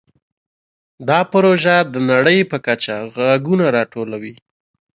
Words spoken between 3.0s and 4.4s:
غږونه راټولوي.